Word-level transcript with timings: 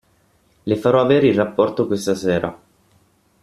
Le 0.63 0.75
farò 0.77 0.99
avere 0.99 1.27
il 1.27 1.35
rapporto 1.35 1.85
questa 1.85 2.15
sera. 2.15 2.59